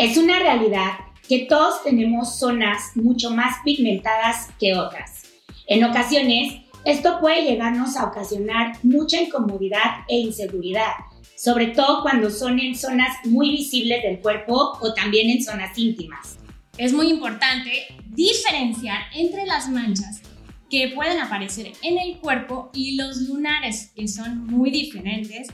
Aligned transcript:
Es 0.00 0.16
una 0.16 0.38
realidad 0.38 0.92
que 1.28 1.40
todos 1.40 1.82
tenemos 1.82 2.38
zonas 2.38 2.92
mucho 2.94 3.32
más 3.32 3.56
pigmentadas 3.62 4.48
que 4.58 4.74
otras. 4.74 5.24
En 5.66 5.84
ocasiones, 5.84 6.54
esto 6.86 7.20
puede 7.20 7.44
llegarnos 7.44 7.98
a 7.98 8.06
ocasionar 8.06 8.78
mucha 8.82 9.20
incomodidad 9.20 10.06
e 10.08 10.16
inseguridad, 10.20 10.92
sobre 11.36 11.66
todo 11.66 12.00
cuando 12.00 12.30
son 12.30 12.58
en 12.60 12.74
zonas 12.74 13.14
muy 13.26 13.50
visibles 13.50 14.02
del 14.02 14.20
cuerpo 14.20 14.78
o 14.80 14.94
también 14.94 15.28
en 15.28 15.44
zonas 15.44 15.76
íntimas. 15.76 16.38
Es 16.78 16.94
muy 16.94 17.10
importante 17.10 17.88
diferenciar 18.06 19.02
entre 19.14 19.44
las 19.44 19.68
manchas 19.68 20.22
que 20.70 20.92
pueden 20.94 21.18
aparecer 21.18 21.72
en 21.82 21.98
el 21.98 22.16
cuerpo 22.20 22.70
y 22.72 22.96
los 22.96 23.18
lunares, 23.28 23.92
que 23.94 24.08
son 24.08 24.46
muy 24.46 24.70
diferentes, 24.70 25.48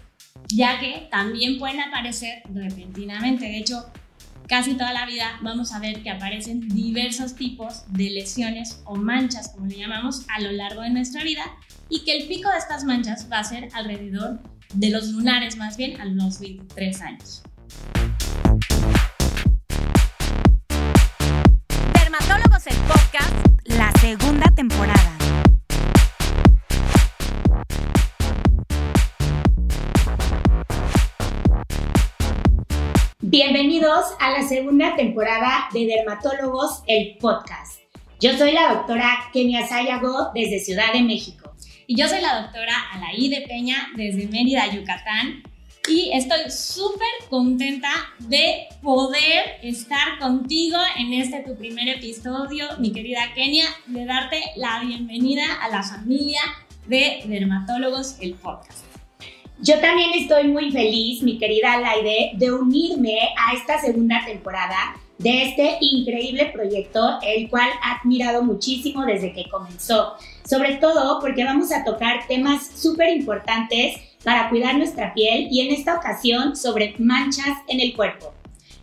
ya 0.55 0.79
que 0.79 1.09
también 1.11 1.59
pueden 1.59 1.81
aparecer 1.81 2.45
repentinamente. 2.55 3.47
De 3.47 3.59
hecho, 3.59 3.87
casi 4.47 4.75
toda 4.75 4.93
la 4.93 5.07
vida 5.07 5.39
vamos 5.43 5.73
a 5.73 5.79
ver 5.79 6.03
que 6.03 6.11
aparecen 6.11 6.69
diversos 6.69 7.35
tipos 7.35 7.85
de 7.89 8.11
lesiones 8.11 8.81
o 8.85 8.97
manchas, 8.97 9.49
como 9.49 9.67
le 9.67 9.77
llamamos, 9.77 10.25
a 10.29 10.41
lo 10.41 10.53
largo 10.53 10.83
de 10.83 10.91
nuestra 10.91 11.23
vida 11.25 11.43
y 11.89 12.05
que 12.05 12.17
el 12.17 12.29
pico 12.29 12.51
de 12.51 12.59
estas 12.59 12.85
manchas 12.85 13.29
va 13.31 13.41
a 13.41 13.45
ser 13.45 13.69
alrededor 13.75 14.41
de 14.75 14.91
los 14.91 15.09
lunares, 15.09 15.57
más 15.57 15.77
bien 15.77 16.01
a 16.01 16.05
los 16.05 16.41
23 16.41 17.01
años. 17.03 17.43
Dermatólogos 21.95 22.67
el 22.67 22.77
podcast, 22.87 23.35
la 23.65 23.93
segunda 24.01 24.47
temporada. 24.55 25.16
Bienvenidos 33.59 34.05
a 34.21 34.33
la 34.33 34.47
segunda 34.47 34.95
temporada 34.97 35.71
de 35.73 35.87
Dermatólogos, 35.87 36.83
el 36.87 37.17
podcast. 37.17 37.81
Yo 38.21 38.37
soy 38.37 38.53
la 38.53 38.75
doctora 38.75 39.31
Kenia 39.33 39.67
Sayago 39.67 40.31
desde 40.35 40.61
Ciudad 40.61 40.93
de 40.93 41.01
México. 41.01 41.55
Y 41.87 41.97
yo 41.97 42.07
soy 42.07 42.21
la 42.21 42.43
doctora 42.43 42.75
Alaí 42.93 43.31
de 43.31 43.47
Peña 43.49 43.89
desde 43.97 44.29
Mérida, 44.29 44.71
Yucatán. 44.71 45.43
Y 45.89 46.11
estoy 46.13 46.51
súper 46.51 47.09
contenta 47.31 47.89
de 48.19 48.67
poder 48.83 49.59
estar 49.63 50.19
contigo 50.19 50.77
en 50.99 51.15
este 51.15 51.41
tu 51.41 51.57
primer 51.57 51.89
episodio, 51.89 52.67
mi 52.79 52.93
querida 52.93 53.33
Kenia, 53.35 53.69
de 53.87 54.05
darte 54.05 54.39
la 54.57 54.81
bienvenida 54.81 55.47
a 55.63 55.71
la 55.71 55.83
familia 55.83 56.43
de 56.89 57.23
Dermatólogos, 57.25 58.19
el 58.21 58.35
podcast. 58.35 58.96
Yo 59.59 59.81
también 59.81 60.11
estoy 60.15 60.49
muy 60.49 60.71
feliz, 60.71 61.23
mi 61.23 61.39
querida 61.39 61.79
Laide, 61.81 62.33
de 62.35 62.53
unirme 62.53 63.19
a 63.39 63.55
esta 63.55 63.81
segunda 63.81 64.23
temporada 64.27 64.97
de 65.17 65.45
este 65.45 65.79
increíble 65.81 66.51
proyecto, 66.53 67.19
el 67.23 67.49
cual 67.49 67.71
he 67.71 67.99
admirado 67.99 68.43
muchísimo 68.43 69.07
desde 69.07 69.33
que 69.33 69.49
comenzó. 69.49 70.15
Sobre 70.45 70.75
todo 70.75 71.21
porque 71.21 71.43
vamos 71.43 71.73
a 71.73 71.85
tocar 71.85 72.27
temas 72.29 72.67
súper 72.67 73.17
importantes 73.17 73.97
para 74.23 74.51
cuidar 74.51 74.77
nuestra 74.77 75.15
piel 75.15 75.49
y 75.51 75.63
en 75.63 75.73
esta 75.73 75.95
ocasión 75.95 76.55
sobre 76.55 76.95
manchas 76.99 77.57
en 77.69 77.81
el 77.81 77.97
cuerpo. 77.97 78.35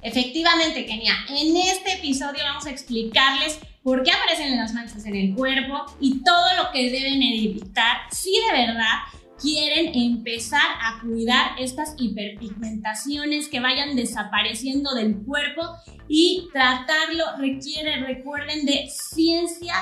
Efectivamente, 0.01 0.87
Kenia, 0.87 1.13
en 1.29 1.55
este 1.55 1.93
episodio 1.93 2.43
vamos 2.43 2.65
a 2.65 2.71
explicarles 2.71 3.59
por 3.83 4.01
qué 4.01 4.11
aparecen 4.11 4.57
las 4.57 4.73
manchas 4.73 5.05
en 5.05 5.15
el 5.15 5.35
cuerpo 5.35 5.85
y 5.99 6.23
todo 6.23 6.55
lo 6.57 6.71
que 6.71 6.89
deben 6.89 7.21
evitar 7.21 7.97
si 8.11 8.31
de 8.31 8.65
verdad 8.65 9.03
quieren 9.41 9.91
empezar 9.93 10.61
a 10.81 11.01
cuidar 11.01 11.59
estas 11.59 11.95
hiperpigmentaciones 11.97 13.47
que 13.47 13.59
vayan 13.59 13.95
desapareciendo 13.95 14.93
del 14.93 15.17
cuerpo 15.23 15.61
y 16.07 16.47
tratarlo 16.51 17.23
requiere, 17.37 17.97
recuerden, 18.05 18.65
de 18.65 18.87
ciencia 18.89 19.73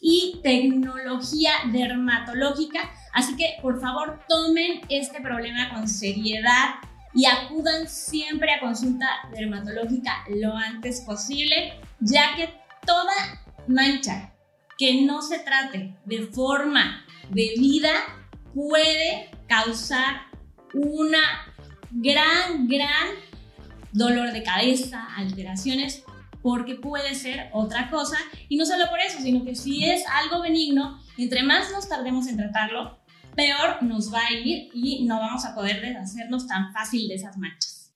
y 0.00 0.40
tecnología 0.42 1.52
dermatológica. 1.72 2.90
Así 3.12 3.36
que 3.36 3.56
por 3.62 3.80
favor 3.80 4.20
tomen 4.28 4.80
este 4.88 5.20
problema 5.20 5.70
con 5.70 5.88
seriedad 5.88 6.76
y 7.14 7.26
acudan 7.26 7.88
siempre 7.88 8.52
a 8.52 8.60
consulta 8.60 9.06
dermatológica 9.32 10.24
lo 10.28 10.54
antes 10.54 11.00
posible, 11.02 11.78
ya 12.00 12.34
que 12.34 12.48
toda 12.84 13.12
mancha 13.68 14.34
que 14.76 15.02
no 15.02 15.22
se 15.22 15.38
trate 15.38 15.94
de 16.04 16.26
forma 16.26 17.04
debida 17.30 17.92
puede 18.54 19.30
causar 19.48 20.22
una 20.72 21.20
gran, 21.90 22.68
gran 22.68 23.08
dolor 23.92 24.32
de 24.32 24.42
cabeza, 24.42 25.06
alteraciones, 25.16 26.04
porque 26.42 26.74
puede 26.74 27.14
ser 27.14 27.48
otra 27.52 27.90
cosa. 27.90 28.16
Y 28.48 28.56
no 28.56 28.66
solo 28.66 28.84
por 28.90 29.00
eso, 29.00 29.20
sino 29.20 29.44
que 29.44 29.54
si 29.54 29.84
es 29.84 30.04
algo 30.06 30.42
benigno, 30.42 31.00
entre 31.16 31.42
más 31.42 31.70
nos 31.72 31.88
tardemos 31.88 32.26
en 32.26 32.36
tratarlo, 32.36 32.98
peor 33.34 33.82
nos 33.82 34.12
va 34.12 34.26
a 34.26 34.32
ir 34.32 34.70
y 34.74 35.04
no 35.04 35.18
vamos 35.18 35.44
a 35.44 35.54
poder 35.54 35.80
deshacernos 35.80 36.46
tan 36.46 36.72
fácil 36.72 37.08
de 37.08 37.14
esas 37.14 37.36
manchas. 37.36 37.92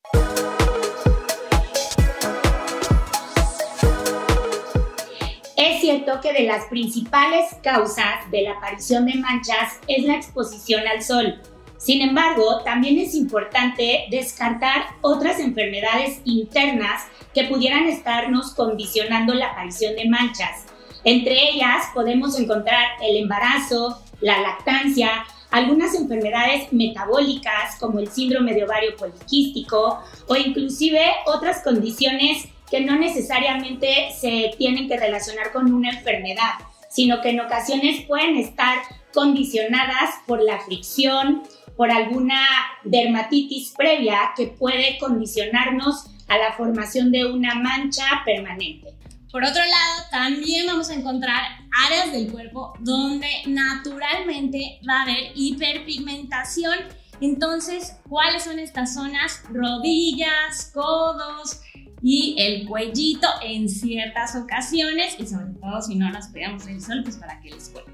Es 5.99 6.05
cierto 6.05 6.21
que 6.21 6.33
de 6.33 6.47
las 6.47 6.67
principales 6.67 7.57
causas 7.61 8.31
de 8.31 8.43
la 8.43 8.53
aparición 8.53 9.05
de 9.05 9.17
manchas 9.17 9.81
es 9.89 10.05
la 10.05 10.15
exposición 10.15 10.87
al 10.87 11.03
sol. 11.03 11.43
Sin 11.77 12.03
embargo, 12.03 12.63
también 12.65 13.01
es 13.01 13.17
importante 13.17 14.05
descartar 14.09 14.87
otras 15.01 15.41
enfermedades 15.41 16.21
internas 16.25 17.03
que 17.35 17.45
pudieran 17.45 17.89
estarnos 17.89 18.55
condicionando 18.55 19.35
la 19.35 19.47
aparición 19.47 19.97
de 19.97 20.09
manchas. 20.09 20.67
Entre 21.03 21.51
ellas 21.51 21.87
podemos 21.93 22.39
encontrar 22.39 22.85
el 23.03 23.17
embarazo, 23.17 24.01
la 24.21 24.41
lactancia, 24.41 25.25
algunas 25.51 25.97
enfermedades 25.97 26.73
metabólicas 26.73 27.77
como 27.81 27.99
el 27.99 28.07
síndrome 28.07 28.55
de 28.55 28.63
ovario 28.63 28.97
poliquístico 28.97 30.01
o 30.29 30.37
inclusive 30.37 31.03
otras 31.27 31.65
condiciones 31.65 32.47
que 32.71 32.81
no 32.81 32.97
necesariamente 32.97 34.11
se 34.19 34.53
tienen 34.59 34.89
que 34.89 34.97
relacionar 34.97 35.53
con 35.53 35.73
una 35.73 35.91
enfermedad, 35.91 36.53
sino 36.91 37.21
que 37.21 37.31
en 37.31 37.41
ocasiones 37.41 38.05
pueden 38.07 38.37
estar 38.37 38.79
condicionadas 39.13 40.15
por 40.27 40.43
la 40.43 40.61
fricción, 40.61 41.43
por 41.77 41.91
alguna 41.91 42.45
dermatitis 42.85 43.73
previa 43.77 44.33
que 44.37 44.49
puede 44.49 44.99
condicionarnos 44.99 46.07
a 46.27 46.37
la 46.37 46.53
formación 46.53 47.13
de 47.13 47.27
una 47.27 47.55
mancha 47.55 48.05
permanente. 48.25 48.95
Por 49.31 49.45
otro 49.45 49.61
lado, 49.61 50.05
también 50.11 50.67
vamos 50.67 50.89
a 50.89 50.95
encontrar 50.95 51.43
áreas 51.87 52.13
del 52.13 52.33
cuerpo 52.33 52.73
donde 52.81 53.29
naturalmente 53.47 54.81
va 54.89 55.01
a 55.01 55.03
haber 55.03 55.33
hiperpigmentación. 55.35 56.79
Entonces, 57.21 57.97
¿cuáles 58.09 58.45
son 58.45 58.59
estas 58.59 58.95
zonas? 58.95 59.43
Rodillas, 59.51 60.71
codos, 60.73 61.61
y 62.03 62.35
el 62.39 62.67
cuellito 62.67 63.29
en 63.43 63.69
ciertas 63.69 64.37
ocasiones 64.37 65.17
y 65.19 65.27
sobre 65.27 65.53
todo 65.61 65.83
si 65.83 65.95
no 65.95 66.11
las 66.11 66.29
pegamos 66.29 66.67
en 66.67 66.77
el 66.77 66.83
sol, 66.83 67.01
pues 67.03 67.17
para 67.17 67.41
que 67.41 67.51
les 67.51 67.69
cuente. 67.69 67.93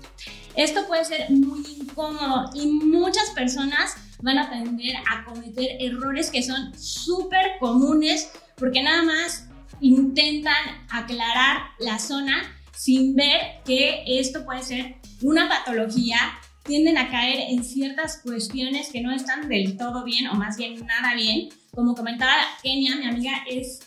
Esto 0.56 0.86
puede 0.86 1.04
ser 1.04 1.30
muy 1.30 1.64
incómodo 1.78 2.50
y 2.54 2.66
muchas 2.66 3.30
personas 3.30 3.94
van 4.22 4.38
a 4.38 4.50
tender 4.50 4.96
a 5.10 5.24
cometer 5.24 5.76
errores 5.80 6.30
que 6.30 6.42
son 6.42 6.72
súper 6.78 7.58
comunes 7.58 8.30
porque 8.56 8.82
nada 8.82 9.02
más 9.02 9.48
intentan 9.80 10.54
aclarar 10.90 11.62
la 11.78 11.98
zona 11.98 12.42
sin 12.76 13.16
ver 13.16 13.62
que 13.64 14.04
esto 14.06 14.44
puede 14.44 14.62
ser 14.62 14.96
una 15.22 15.48
patología 15.48 16.18
tienden 16.64 16.96
a 16.98 17.10
caer 17.10 17.50
en 17.50 17.62
ciertas 17.62 18.20
cuestiones 18.22 18.88
que 18.88 19.02
no 19.02 19.12
están 19.12 19.48
del 19.48 19.76
todo 19.76 20.02
bien 20.04 20.28
o 20.28 20.34
más 20.34 20.56
bien 20.56 20.84
nada 20.86 21.14
bien. 21.14 21.50
Como 21.72 21.94
comentaba 21.94 22.32
Kenia, 22.62 22.96
mi 22.96 23.06
amiga, 23.06 23.32
es 23.48 23.80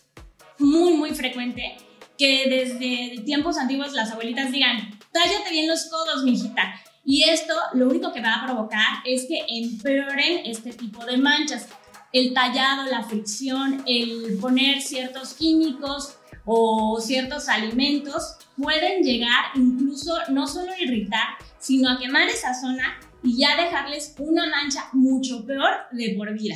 muy, 0.60 0.94
muy 0.94 1.12
frecuente 1.12 1.78
que 2.18 2.48
desde 2.50 3.24
tiempos 3.24 3.58
antiguos 3.58 3.94
las 3.94 4.12
abuelitas 4.12 4.52
digan, 4.52 4.98
tállate 5.12 5.52
bien 5.52 5.68
los 5.68 5.86
codos, 5.86 6.24
mijita. 6.24 6.74
Y 7.06 7.24
esto 7.24 7.54
lo 7.74 7.88
único 7.88 8.12
que 8.12 8.22
va 8.22 8.36
a 8.36 8.46
provocar 8.46 9.02
es 9.06 9.26
que 9.28 9.46
empeoren 9.48 10.46
este 10.46 10.74
tipo 10.74 11.06
de 11.06 11.18
manchas. 11.18 11.70
El 12.12 12.34
tallado, 12.34 12.90
la 12.90 13.04
fricción, 13.04 13.84
el 13.86 14.38
poner 14.42 14.82
ciertos 14.82 15.34
químicos 15.34 16.18
o 16.46 17.00
ciertos 17.00 17.50
alimentos 17.50 18.38
pueden 18.58 19.04
llegar 19.04 19.52
incluso 19.56 20.18
no 20.30 20.48
solo 20.48 20.72
a 20.72 20.82
irritar, 20.82 21.28
sino 21.60 21.90
a 21.90 22.00
quemar 22.00 22.28
esa 22.28 22.54
zona 22.54 22.98
y 23.24 23.38
ya 23.38 23.56
dejarles 23.56 24.16
una 24.18 24.48
mancha 24.48 24.86
mucho 24.94 25.46
peor 25.46 25.74
de 25.92 26.16
por 26.18 26.34
vida. 26.34 26.56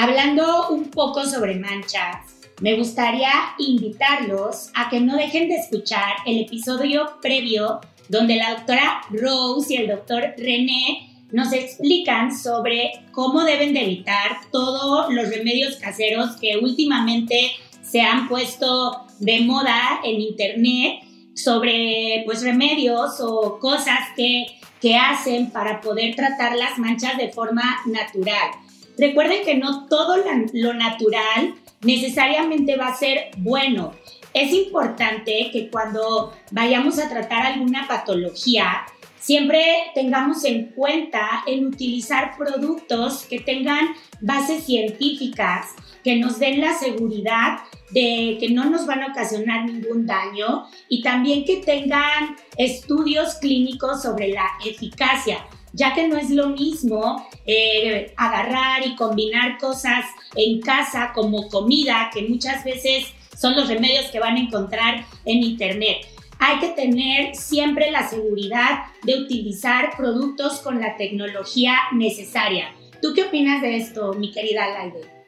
Hablando 0.00 0.68
un 0.68 0.92
poco 0.92 1.24
sobre 1.24 1.56
manchas, 1.56 2.18
me 2.60 2.76
gustaría 2.76 3.32
invitarlos 3.58 4.70
a 4.76 4.88
que 4.88 5.00
no 5.00 5.16
dejen 5.16 5.48
de 5.48 5.56
escuchar 5.56 6.18
el 6.24 6.42
episodio 6.42 7.18
previo 7.20 7.80
donde 8.08 8.36
la 8.36 8.50
doctora 8.50 9.00
Rose 9.10 9.74
y 9.74 9.76
el 9.78 9.88
doctor 9.88 10.34
René 10.38 11.24
nos 11.32 11.52
explican 11.52 12.32
sobre 12.32 12.92
cómo 13.10 13.42
deben 13.42 13.74
de 13.74 13.82
evitar 13.82 14.36
todos 14.52 15.12
los 15.12 15.30
remedios 15.30 15.74
caseros 15.78 16.36
que 16.36 16.58
últimamente 16.58 17.50
se 17.82 18.00
han 18.00 18.28
puesto 18.28 19.04
de 19.18 19.40
moda 19.40 19.98
en 20.04 20.20
internet 20.20 21.00
sobre 21.34 22.22
pues 22.24 22.44
remedios 22.44 23.18
o 23.18 23.58
cosas 23.58 23.98
que, 24.14 24.46
que 24.80 24.94
hacen 24.94 25.50
para 25.50 25.80
poder 25.80 26.14
tratar 26.14 26.54
las 26.54 26.78
manchas 26.78 27.18
de 27.18 27.30
forma 27.30 27.80
natural. 27.86 28.67
Recuerden 28.98 29.44
que 29.44 29.54
no 29.54 29.86
todo 29.86 30.16
lo 30.52 30.74
natural 30.74 31.54
necesariamente 31.82 32.76
va 32.76 32.88
a 32.88 32.96
ser 32.96 33.30
bueno. 33.38 33.92
Es 34.34 34.52
importante 34.52 35.50
que 35.52 35.68
cuando 35.70 36.34
vayamos 36.50 36.98
a 36.98 37.08
tratar 37.08 37.46
alguna 37.46 37.86
patología, 37.86 38.84
siempre 39.20 39.62
tengamos 39.94 40.44
en 40.44 40.66
cuenta 40.66 41.44
el 41.46 41.66
utilizar 41.66 42.36
productos 42.36 43.24
que 43.24 43.40
tengan 43.40 43.88
bases 44.20 44.64
científicas, 44.64 45.74
que 46.02 46.16
nos 46.16 46.38
den 46.38 46.60
la 46.60 46.74
seguridad 46.74 47.60
de 47.90 48.36
que 48.38 48.50
no 48.50 48.68
nos 48.68 48.86
van 48.86 49.02
a 49.02 49.08
ocasionar 49.08 49.64
ningún 49.64 50.06
daño 50.06 50.66
y 50.88 51.02
también 51.02 51.44
que 51.44 51.58
tengan 51.58 52.36
estudios 52.56 53.36
clínicos 53.36 54.02
sobre 54.02 54.28
la 54.28 54.46
eficacia, 54.64 55.46
ya 55.72 55.94
que 55.94 56.08
no 56.08 56.16
es 56.16 56.30
lo 56.30 56.48
mismo 56.48 57.26
eh, 57.46 58.12
agarrar 58.16 58.86
y 58.86 58.96
combinar 58.96 59.58
cosas 59.58 60.04
en 60.34 60.60
casa 60.60 61.12
como 61.14 61.48
comida, 61.48 62.10
que 62.12 62.22
muchas 62.28 62.64
veces 62.64 63.06
son 63.36 63.54
los 63.56 63.68
remedios 63.68 64.06
que 64.06 64.20
van 64.20 64.36
a 64.36 64.40
encontrar 64.40 65.04
en 65.24 65.42
internet. 65.42 66.06
Hay 66.40 66.60
que 66.60 66.68
tener 66.68 67.34
siempre 67.34 67.90
la 67.90 68.08
seguridad 68.08 68.84
de 69.02 69.16
utilizar 69.16 69.96
productos 69.96 70.60
con 70.60 70.80
la 70.80 70.96
tecnología 70.96 71.74
necesaria. 71.92 72.72
¿Tú 73.02 73.12
qué 73.14 73.24
opinas 73.24 73.62
de 73.62 73.76
esto, 73.76 74.12
mi 74.14 74.32
querida 74.32 74.68
Laide? 74.68 75.18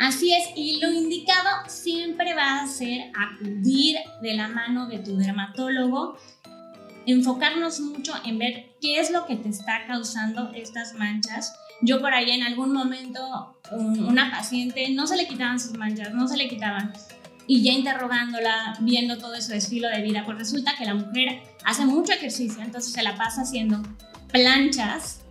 Así 0.00 0.32
es, 0.32 0.48
y 0.56 0.80
lo 0.80 0.90
indicado 0.90 1.68
siempre 1.68 2.32
va 2.34 2.62
a 2.62 2.66
ser 2.66 3.12
acudir 3.14 3.98
de 4.22 4.34
la 4.34 4.48
mano 4.48 4.88
de 4.88 4.98
tu 4.98 5.18
dermatólogo, 5.18 6.16
enfocarnos 7.06 7.80
mucho 7.80 8.14
en 8.24 8.38
ver 8.38 8.76
qué 8.80 9.00
es 9.00 9.10
lo 9.10 9.26
que 9.26 9.36
te 9.36 9.48
está 9.48 9.86
causando 9.86 10.50
estas 10.54 10.94
manchas. 10.94 11.54
Yo 11.82 12.00
por 12.00 12.12
ahí 12.12 12.30
en 12.30 12.42
algún 12.42 12.72
momento 12.72 13.60
una 13.72 14.30
paciente 14.30 14.88
no 14.90 15.06
se 15.06 15.16
le 15.16 15.26
quitaban 15.26 15.58
sus 15.58 15.76
manchas, 15.76 16.12
no 16.12 16.28
se 16.28 16.36
le 16.36 16.48
quitaban. 16.48 16.92
Y 17.46 17.62
ya 17.62 17.72
interrogándola, 17.72 18.76
viendo 18.80 19.18
todo 19.18 19.40
su 19.40 19.52
estilo 19.52 19.88
de 19.88 20.02
vida, 20.02 20.24
pues 20.24 20.38
resulta 20.38 20.76
que 20.76 20.84
la 20.84 20.94
mujer 20.94 21.42
hace 21.64 21.84
mucho 21.84 22.12
ejercicio, 22.12 22.62
entonces 22.62 22.92
se 22.92 23.02
la 23.02 23.16
pasa 23.16 23.42
haciendo 23.42 23.82
planchas 24.30 25.22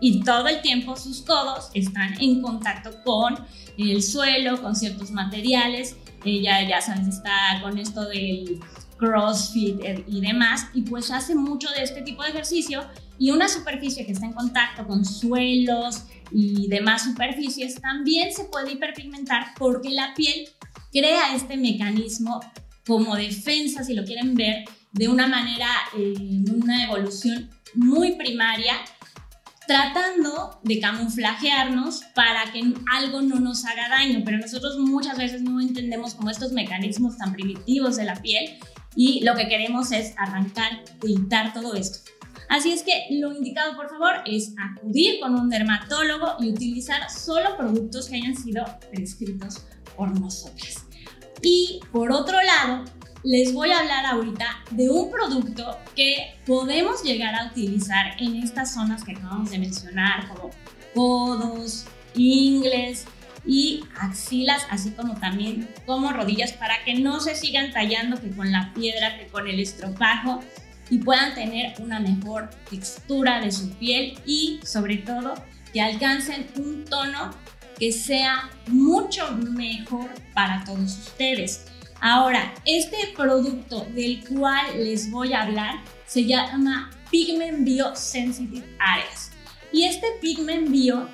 y 0.00 0.24
todo 0.24 0.48
el 0.48 0.60
tiempo 0.62 0.96
sus 0.96 1.22
codos 1.22 1.70
están 1.74 2.20
en 2.20 2.42
contacto 2.42 2.90
con 3.04 3.38
el 3.78 4.02
suelo, 4.02 4.60
con 4.60 4.74
ciertos 4.74 5.12
materiales. 5.12 5.96
Ella, 6.24 6.68
ya 6.68 6.80
sabes, 6.80 7.06
está 7.06 7.60
con 7.62 7.78
esto 7.78 8.04
del 8.08 8.60
CrossFit 9.02 9.80
y 10.06 10.20
demás, 10.20 10.68
y 10.74 10.82
pues 10.82 11.10
hace 11.10 11.34
mucho 11.34 11.68
de 11.70 11.82
este 11.82 12.02
tipo 12.02 12.22
de 12.22 12.28
ejercicio 12.28 12.84
y 13.18 13.32
una 13.32 13.48
superficie 13.48 14.06
que 14.06 14.12
está 14.12 14.26
en 14.26 14.32
contacto 14.32 14.86
con 14.86 15.04
suelos 15.04 16.04
y 16.30 16.68
demás 16.68 17.02
superficies 17.02 17.80
también 17.80 18.32
se 18.32 18.44
puede 18.44 18.72
hiperpigmentar 18.72 19.54
porque 19.58 19.90
la 19.90 20.14
piel 20.14 20.48
crea 20.92 21.34
este 21.34 21.56
mecanismo 21.56 22.40
como 22.86 23.16
defensa, 23.16 23.82
si 23.82 23.94
lo 23.94 24.04
quieren 24.04 24.36
ver, 24.36 24.64
de 24.92 25.08
una 25.08 25.26
manera, 25.26 25.68
en 25.96 26.46
eh, 26.46 26.52
una 26.52 26.84
evolución 26.84 27.50
muy 27.74 28.12
primaria 28.12 28.74
tratando 29.66 30.60
de 30.62 30.80
camuflajearnos 30.80 32.02
para 32.14 32.52
que 32.52 32.62
algo 32.92 33.22
no 33.22 33.40
nos 33.40 33.64
haga 33.64 33.88
daño, 33.88 34.22
pero 34.24 34.38
nosotros 34.38 34.78
muchas 34.78 35.16
veces 35.18 35.42
no 35.42 35.60
entendemos 35.60 36.14
como 36.14 36.30
estos 36.30 36.52
mecanismos 36.52 37.16
tan 37.16 37.32
primitivos 37.32 37.96
de 37.96 38.04
la 38.04 38.20
piel 38.20 38.58
y 38.96 39.24
lo 39.24 39.34
que 39.34 39.48
queremos 39.48 39.92
es 39.92 40.14
arrancar, 40.18 40.84
quitar 41.00 41.52
todo 41.52 41.74
esto. 41.74 42.10
Así 42.48 42.70
es 42.70 42.82
que 42.82 43.06
lo 43.10 43.32
indicado, 43.32 43.74
por 43.76 43.88
favor, 43.88 44.16
es 44.26 44.52
acudir 44.58 45.20
con 45.20 45.34
un 45.34 45.48
dermatólogo 45.48 46.36
y 46.40 46.50
utilizar 46.50 47.10
solo 47.10 47.56
productos 47.56 48.08
que 48.08 48.16
hayan 48.16 48.36
sido 48.36 48.64
prescritos 48.90 49.62
por 49.96 50.18
nosotras. 50.20 50.84
Y 51.40 51.80
por 51.90 52.12
otro 52.12 52.36
lado, 52.42 52.84
les 53.24 53.54
voy 53.54 53.70
a 53.70 53.78
hablar 53.78 54.04
ahorita 54.04 54.64
de 54.72 54.90
un 54.90 55.10
producto 55.10 55.78
que 55.96 56.34
podemos 56.44 57.02
llegar 57.02 57.34
a 57.34 57.46
utilizar 57.46 58.20
en 58.20 58.36
estas 58.36 58.74
zonas 58.74 59.02
que 59.04 59.12
acabamos 59.12 59.50
de 59.50 59.58
mencionar, 59.58 60.28
como 60.28 60.50
codos, 60.94 61.86
ingles 62.14 63.06
y 63.46 63.71
axilas, 64.02 64.66
así 64.70 64.90
como 64.90 65.14
también 65.14 65.68
como 65.86 66.12
rodillas, 66.12 66.52
para 66.52 66.84
que 66.84 66.94
no 66.94 67.20
se 67.20 67.34
sigan 67.34 67.72
tallando 67.72 68.20
que 68.20 68.30
con 68.30 68.52
la 68.52 68.72
piedra, 68.74 69.18
que 69.18 69.26
con 69.26 69.46
el 69.48 69.60
estropajo 69.60 70.40
y 70.90 70.98
puedan 70.98 71.34
tener 71.34 71.74
una 71.80 72.00
mejor 72.00 72.50
textura 72.68 73.40
de 73.40 73.50
su 73.50 73.70
piel 73.76 74.18
y 74.26 74.60
sobre 74.64 74.98
todo 74.98 75.34
que 75.72 75.80
alcancen 75.80 76.46
un 76.56 76.84
tono 76.84 77.30
que 77.78 77.92
sea 77.92 78.50
mucho 78.66 79.32
mejor 79.32 80.10
para 80.34 80.62
todos 80.64 80.98
ustedes. 80.98 81.64
Ahora, 82.00 82.52
este 82.66 82.96
producto 83.16 83.86
del 83.94 84.24
cual 84.28 84.66
les 84.76 85.10
voy 85.10 85.32
a 85.32 85.42
hablar 85.42 85.76
se 86.06 86.24
llama 86.24 86.90
Pigment 87.10 87.64
Bio 87.64 87.94
Sensitive 87.94 88.66
Areas. 88.78 89.30
Y 89.72 89.84
este 89.84 90.06
Pigment 90.20 90.68
Bio 90.68 91.08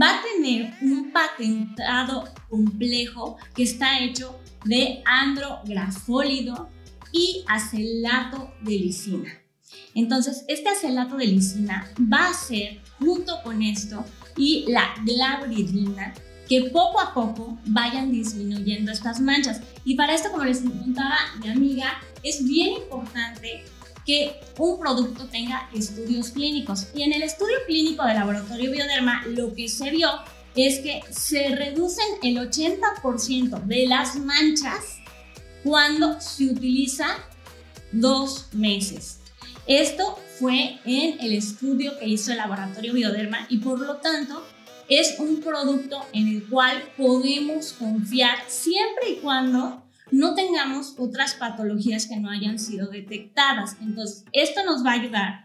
va 0.00 0.18
a 0.18 0.22
tener 0.22 0.72
un 0.80 1.12
patentado 1.12 2.24
complejo 2.48 3.36
que 3.54 3.64
está 3.64 4.00
hecho 4.00 4.38
de 4.64 5.02
andrografólido 5.04 6.68
y 7.12 7.44
acelato 7.48 8.52
de 8.62 8.70
lisina. 8.72 9.30
Entonces, 9.94 10.44
este 10.48 10.68
acelato 10.70 11.16
de 11.16 11.26
lisina 11.26 11.90
va 12.12 12.28
a 12.28 12.34
ser, 12.34 12.80
junto 12.98 13.42
con 13.42 13.62
esto, 13.62 14.04
y 14.36 14.64
la 14.68 14.94
glabridina, 15.04 16.14
que 16.48 16.70
poco 16.70 17.00
a 17.00 17.12
poco 17.12 17.58
vayan 17.66 18.10
disminuyendo 18.10 18.90
estas 18.90 19.20
manchas. 19.20 19.60
Y 19.84 19.94
para 19.94 20.14
esto, 20.14 20.30
como 20.30 20.44
les 20.44 20.60
contaba 20.60 21.18
mi 21.42 21.50
amiga, 21.50 22.00
es 22.22 22.44
bien 22.44 22.74
importante 22.82 23.64
que 24.06 24.40
un 24.58 24.78
producto 24.78 25.26
tenga 25.26 25.68
estudios 25.74 26.30
clínicos. 26.30 26.88
Y 26.94 27.02
en 27.02 27.12
el 27.12 27.22
estudio 27.22 27.56
clínico 27.66 28.04
del 28.04 28.16
laboratorio 28.16 28.70
Bioderma, 28.70 29.24
lo 29.26 29.54
que 29.54 29.68
se 29.68 29.90
vio 29.90 30.08
es 30.54 30.80
que 30.80 31.00
se 31.10 31.54
reducen 31.54 32.06
el 32.22 32.36
80% 32.36 33.64
de 33.64 33.86
las 33.86 34.16
manchas 34.16 34.98
cuando 35.64 36.20
se 36.20 36.46
utiliza 36.46 37.06
dos 37.92 38.48
meses. 38.52 39.20
Esto 39.66 40.18
fue 40.38 40.78
en 40.84 41.20
el 41.20 41.32
estudio 41.32 41.98
que 41.98 42.08
hizo 42.08 42.32
el 42.32 42.38
laboratorio 42.38 42.94
Bioderma 42.94 43.46
y 43.48 43.58
por 43.58 43.78
lo 43.78 43.96
tanto 43.96 44.44
es 44.88 45.16
un 45.18 45.40
producto 45.40 46.04
en 46.12 46.28
el 46.28 46.48
cual 46.48 46.82
podemos 46.96 47.72
confiar 47.72 48.38
siempre 48.48 49.10
y 49.10 49.16
cuando 49.16 49.82
no 50.12 50.34
tengamos 50.34 50.94
otras 50.98 51.34
patologías 51.34 52.06
que 52.06 52.16
no 52.16 52.30
hayan 52.30 52.58
sido 52.58 52.88
detectadas. 52.88 53.76
Entonces, 53.80 54.24
esto 54.32 54.64
nos 54.64 54.84
va 54.84 54.90
a 54.90 55.00
ayudar 55.00 55.44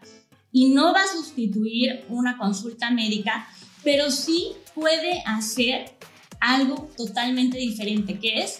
y 0.51 0.69
no 0.69 0.93
va 0.93 1.03
a 1.03 1.07
sustituir 1.07 2.05
una 2.09 2.37
consulta 2.37 2.91
médica, 2.91 3.47
pero 3.83 4.11
sí 4.11 4.51
puede 4.75 5.23
hacer 5.25 5.91
algo 6.39 6.89
totalmente 6.97 7.57
diferente, 7.57 8.19
que 8.19 8.41
es 8.41 8.59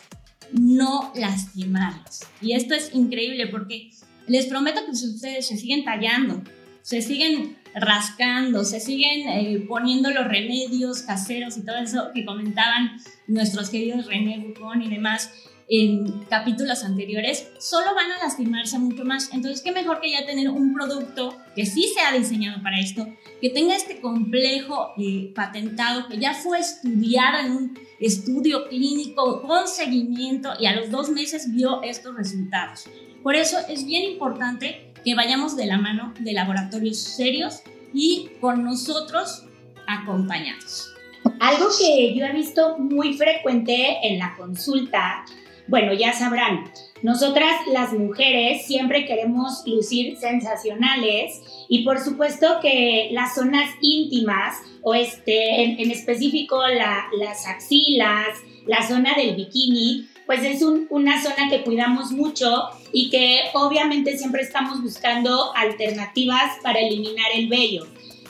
no 0.52 1.12
lastimarlos. 1.14 2.22
Y 2.42 2.54
esto 2.54 2.74
es 2.74 2.94
increíble 2.94 3.48
porque 3.48 3.92
les 4.28 4.46
prometo 4.46 4.86
que 4.86 4.92
ustedes 4.92 5.46
se 5.46 5.58
siguen 5.58 5.84
tallando, 5.84 6.42
se 6.82 7.02
siguen 7.02 7.58
rascando, 7.76 8.64
se 8.64 8.80
siguen 8.80 9.28
eh, 9.28 9.66
poniendo 9.68 10.10
los 10.10 10.26
remedios 10.26 11.02
caseros 11.02 11.58
y 11.58 11.66
todo 11.66 11.78
eso 11.78 12.12
que 12.14 12.26
comentaban 12.26 12.98
nuestros 13.28 13.70
queridos 13.70 14.06
René 14.06 14.40
Bucón 14.40 14.82
y 14.82 14.90
demás 14.90 15.32
en 15.70 16.24
capítulos 16.30 16.84
anteriores, 16.84 17.50
solo 17.60 17.94
van 17.94 18.12
a 18.12 18.24
lastimarse 18.24 18.80
mucho 18.80 19.04
más. 19.04 19.30
Entonces, 19.34 19.62
qué 19.62 19.72
mejor 19.72 20.00
que 20.00 20.12
ya 20.12 20.26
tener 20.26 20.50
un 20.50 20.74
producto 20.74 21.38
que 21.56 21.66
sí 21.66 21.92
se 21.94 22.00
ha 22.00 22.18
diseñado 22.18 22.64
para 22.64 22.80
esto, 22.80 23.08
que 23.42 23.50
tenga 23.50 23.76
este 23.76 24.00
complejo 24.00 24.94
eh, 24.98 25.32
patentado, 25.36 26.08
que 26.08 26.18
ya 26.18 26.34
fue 26.34 26.60
estudiado 26.60 27.46
en 27.46 27.52
un 27.52 27.80
estudio 28.00 28.68
clínico 28.70 29.42
con 29.42 29.68
seguimiento 29.68 30.54
y 30.60 30.68
a 30.68 30.76
los 30.76 30.90
dos 30.90 31.10
meses 31.10 31.54
vio 31.54 31.82
estos 31.84 32.16
resultados. 32.16 32.86
Por 33.22 33.36
eso 33.36 33.58
es 33.68 33.86
bien 33.86 34.12
importante 34.12 34.94
que 35.04 35.16
vayamos 35.16 35.58
de 35.58 35.66
la 35.66 35.78
mano 35.78 36.14
de 36.20 36.32
laboratorios 36.32 36.98
serios 36.98 37.62
y 37.94 38.30
con 38.40 38.64
nosotros 38.64 39.46
acompañados. 39.86 40.94
Algo 41.40 41.68
que 41.78 42.16
yo 42.16 42.26
he 42.26 42.34
visto 42.34 42.78
muy 42.78 43.18
frecuente 43.18 43.98
en 44.04 44.20
la 44.20 44.36
consulta, 44.38 45.26
bueno, 45.68 45.94
ya 45.94 46.14
sabrán, 46.14 46.72
Nosotras 47.04 47.68
las 47.72 47.94
mujeres 47.94 48.66
siempre 48.66 49.06
queremos 49.06 49.64
lucir 49.66 50.18
sensacionales 50.18 51.42
y 51.70 51.84
por 51.84 52.00
supuesto 52.00 52.60
que 52.62 53.10
las 53.12 53.36
zonas 53.36 53.70
íntimas 53.82 54.58
o 54.82 54.96
este, 54.96 55.64
en, 55.64 55.92
específico 55.92 56.60
las 56.68 57.46
axilas, 57.46 58.30
la 58.66 58.88
zona 58.88 59.14
del 59.16 59.36
bikini, 59.36 60.08
pues 60.26 60.44
es 60.44 60.62
una 60.90 61.22
zona 61.22 61.50
que 61.50 61.64
cuidamos 61.64 62.12
mucho 62.12 62.70
y 62.92 63.10
que 63.10 63.42
obviamente 63.54 64.18
siempre 64.18 64.42
estamos 64.42 64.82
buscando 64.82 65.56
alternativas 65.56 66.58
para 66.64 66.80
eliminar 66.80 67.28
el 67.36 67.48
vello. 67.48 67.88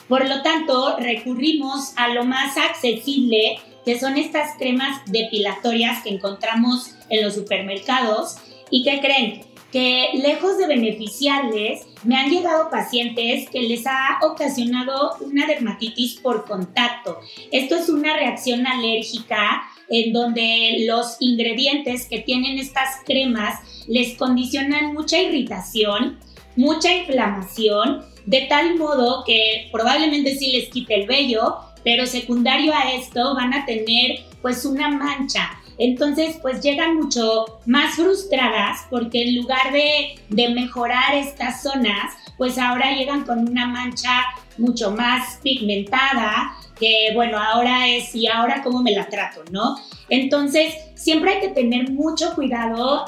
Por 0.08 0.26
lo 0.26 0.42
tanto, 0.42 0.96
recurrimos 0.98 1.92
a 1.96 2.08
lo 2.08 2.24
más 2.24 2.56
accesible, 2.56 3.58
que 3.88 3.98
son 3.98 4.18
estas 4.18 4.54
cremas 4.58 5.00
depilatorias 5.06 6.02
que 6.02 6.10
encontramos 6.10 6.90
en 7.08 7.24
los 7.24 7.36
supermercados 7.36 8.36
¿Y 8.70 8.82
qué 8.82 9.00
creen? 9.00 9.40
Que 9.72 10.10
lejos 10.12 10.58
de 10.58 10.66
beneficiarles, 10.66 11.86
me 12.04 12.16
han 12.16 12.28
llegado 12.28 12.68
pacientes 12.68 13.48
que 13.48 13.62
les 13.62 13.86
ha 13.86 14.18
ocasionado 14.22 15.16
una 15.22 15.46
dermatitis 15.46 16.16
por 16.16 16.44
contacto. 16.44 17.18
Esto 17.50 17.76
es 17.76 17.88
una 17.88 18.14
reacción 18.14 18.66
alérgica 18.66 19.62
en 19.88 20.12
donde 20.12 20.84
los 20.86 21.16
ingredientes 21.20 22.06
que 22.10 22.18
tienen 22.18 22.58
estas 22.58 23.00
cremas 23.06 23.86
les 23.86 24.18
condicionan 24.18 24.92
mucha 24.92 25.18
irritación, 25.18 26.18
mucha 26.56 26.94
inflamación, 26.94 28.04
de 28.26 28.42
tal 28.42 28.76
modo 28.76 29.24
que 29.24 29.70
probablemente 29.72 30.36
sí 30.36 30.52
les 30.52 30.68
quite 30.68 30.94
el 30.94 31.06
vello, 31.06 31.56
pero 31.88 32.04
secundario 32.04 32.74
a 32.74 32.92
esto 32.92 33.34
van 33.34 33.54
a 33.54 33.64
tener 33.64 34.26
pues 34.42 34.66
una 34.66 34.90
mancha 34.90 35.58
entonces, 35.78 36.36
pues 36.42 36.60
llegan 36.60 36.96
mucho 36.96 37.60
más 37.64 37.94
frustradas 37.94 38.80
porque 38.90 39.22
en 39.22 39.36
lugar 39.36 39.72
de, 39.72 40.48
mejorar 40.50 41.14
estas 41.14 41.62
zonas, 41.62 42.14
pues 42.36 42.58
ahora 42.58 42.92
llegan 42.92 43.24
con 43.24 43.48
una 43.48 43.66
mancha 43.66 44.10
mucho 44.58 44.90
más 44.90 45.38
pigmentada, 45.40 46.52
que 46.78 47.12
bueno, 47.14 47.38
ahora 47.38 47.86
es, 47.86 48.12
y 48.14 48.26
ahora 48.26 48.62
cómo 48.62 48.82
me 48.82 48.90
la 48.90 49.08
trato, 49.08 49.44
¿no? 49.52 49.76
Entonces, 50.08 50.74
siempre 50.96 51.34
hay 51.34 51.40
que 51.40 51.48
tener 51.48 51.90
mucho 51.90 52.34
cuidado 52.34 53.04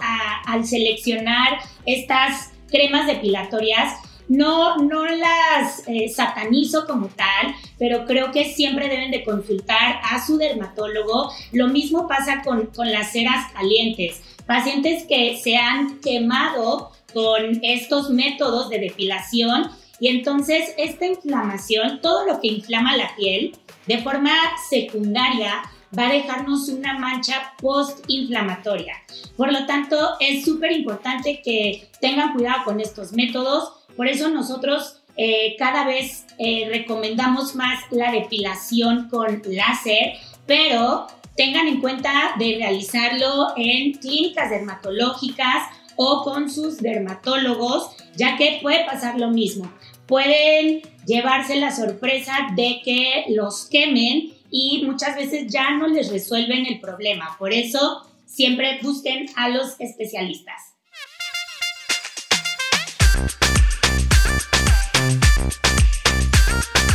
al 0.46 0.64
seleccionar 0.64 1.58
estas 1.86 2.52
cremas 2.70 3.08
depilatorias 3.08 3.94
no, 4.30 4.76
no 4.76 5.06
las 5.06 5.82
eh, 5.88 6.08
satanizo 6.08 6.86
como 6.86 7.08
tal, 7.08 7.52
pero 7.80 8.04
creo 8.06 8.30
que 8.30 8.44
siempre 8.44 8.88
deben 8.88 9.10
de 9.10 9.24
consultar 9.24 10.00
a 10.04 10.24
su 10.24 10.38
dermatólogo. 10.38 11.32
Lo 11.50 11.66
mismo 11.66 12.06
pasa 12.06 12.40
con, 12.42 12.66
con 12.66 12.92
las 12.92 13.10
ceras 13.10 13.52
calientes. 13.52 14.22
Pacientes 14.46 15.02
que 15.08 15.36
se 15.36 15.56
han 15.56 15.98
quemado 15.98 16.92
con 17.12 17.58
estos 17.64 18.10
métodos 18.10 18.70
de 18.70 18.78
depilación 18.78 19.68
y 19.98 20.06
entonces 20.06 20.74
esta 20.78 21.06
inflamación, 21.06 22.00
todo 22.00 22.24
lo 22.24 22.40
que 22.40 22.48
inflama 22.48 22.96
la 22.96 23.14
piel, 23.16 23.56
de 23.88 23.98
forma 23.98 24.30
secundaria 24.68 25.60
va 25.98 26.06
a 26.06 26.12
dejarnos 26.12 26.68
una 26.68 26.96
mancha 26.96 27.54
post-inflamatoria. 27.60 28.94
Por 29.36 29.52
lo 29.52 29.66
tanto, 29.66 29.96
es 30.20 30.44
súper 30.44 30.70
importante 30.70 31.42
que 31.44 31.88
tengan 32.00 32.32
cuidado 32.32 32.62
con 32.64 32.80
estos 32.80 33.12
métodos 33.12 33.72
por 34.00 34.08
eso 34.08 34.30
nosotros 34.30 35.02
eh, 35.18 35.56
cada 35.58 35.84
vez 35.84 36.24
eh, 36.38 36.66
recomendamos 36.70 37.54
más 37.54 37.80
la 37.90 38.10
depilación 38.10 39.10
con 39.10 39.42
láser, 39.44 40.14
pero 40.46 41.06
tengan 41.36 41.68
en 41.68 41.82
cuenta 41.82 42.34
de 42.38 42.54
realizarlo 42.56 43.48
en 43.58 43.92
clínicas 43.92 44.48
dermatológicas 44.48 45.68
o 45.96 46.22
con 46.24 46.50
sus 46.50 46.78
dermatólogos, 46.78 47.90
ya 48.16 48.38
que 48.38 48.60
puede 48.62 48.86
pasar 48.86 49.20
lo 49.20 49.28
mismo. 49.28 49.70
Pueden 50.06 50.80
llevarse 51.06 51.56
la 51.56 51.70
sorpresa 51.70 52.32
de 52.56 52.80
que 52.82 53.26
los 53.28 53.66
quemen 53.66 54.32
y 54.50 54.82
muchas 54.86 55.14
veces 55.14 55.52
ya 55.52 55.72
no 55.72 55.88
les 55.88 56.10
resuelven 56.10 56.64
el 56.64 56.80
problema. 56.80 57.36
Por 57.38 57.52
eso 57.52 58.10
siempre 58.24 58.78
busquen 58.80 59.26
a 59.36 59.50
los 59.50 59.78
especialistas. 59.78 60.69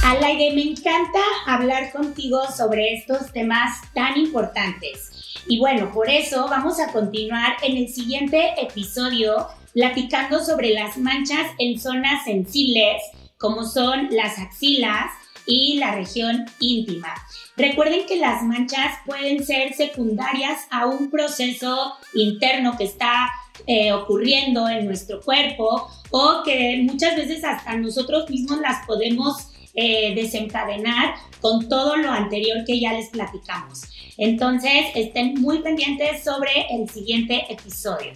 Alaide, 0.07 0.53
me 0.53 0.61
encanta 0.61 1.19
hablar 1.47 1.91
contigo 1.91 2.39
sobre 2.55 2.93
estos 2.93 3.33
temas 3.33 3.81
tan 3.95 4.15
importantes. 4.15 5.41
Y 5.47 5.57
bueno, 5.57 5.91
por 5.91 6.11
eso 6.11 6.45
vamos 6.47 6.79
a 6.79 6.91
continuar 6.91 7.57
en 7.63 7.75
el 7.75 7.89
siguiente 7.89 8.53
episodio 8.61 9.47
platicando 9.73 10.45
sobre 10.45 10.75
las 10.75 10.99
manchas 10.99 11.47
en 11.57 11.79
zonas 11.79 12.23
sensibles, 12.23 13.01
como 13.39 13.65
son 13.65 14.09
las 14.11 14.37
axilas 14.37 15.07
y 15.47 15.79
la 15.79 15.95
región 15.95 16.45
íntima. 16.59 17.11
Recuerden 17.57 18.05
que 18.05 18.17
las 18.17 18.43
manchas 18.43 18.99
pueden 19.07 19.43
ser 19.43 19.73
secundarias 19.73 20.67
a 20.69 20.85
un 20.85 21.09
proceso 21.09 21.95
interno 22.13 22.77
que 22.77 22.83
está 22.83 23.31
eh, 23.65 23.91
ocurriendo 23.91 24.69
en 24.69 24.85
nuestro 24.85 25.19
cuerpo 25.21 25.89
o 26.11 26.43
que 26.45 26.79
muchas 26.83 27.15
veces 27.15 27.43
hasta 27.43 27.75
nosotros 27.75 28.29
mismos 28.29 28.59
las 28.59 28.85
podemos 28.85 29.47
eh, 29.75 30.15
desencadenar 30.15 31.15
con 31.41 31.67
todo 31.67 31.97
lo 31.97 32.11
anterior 32.11 32.63
que 32.65 32.79
ya 32.79 32.93
les 32.93 33.09
platicamos. 33.09 33.81
Entonces, 34.17 34.87
estén 34.95 35.41
muy 35.41 35.61
pendientes 35.61 36.23
sobre 36.23 36.49
el 36.71 36.89
siguiente 36.89 37.45
episodio. 37.49 38.13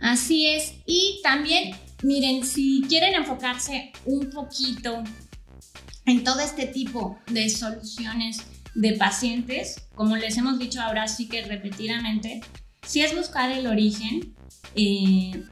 Así 0.00 0.46
es. 0.46 0.74
Y 0.86 1.20
también, 1.22 1.74
miren, 2.02 2.44
si 2.44 2.82
quieren 2.88 3.14
enfocarse 3.14 3.92
un 4.04 4.30
poquito 4.30 5.02
en 6.06 6.22
todo 6.24 6.40
este 6.40 6.66
tipo 6.66 7.18
de 7.26 7.48
soluciones 7.48 8.38
de 8.74 8.92
pacientes, 8.92 9.76
como 9.94 10.16
les 10.16 10.36
hemos 10.36 10.58
dicho 10.58 10.80
ahora 10.80 11.08
sí 11.08 11.28
que 11.28 11.42
repetidamente, 11.42 12.40
si 12.86 13.00
es 13.00 13.16
buscar 13.16 13.50
el 13.50 13.66
origen, 13.66 14.34
eh, 14.74 15.42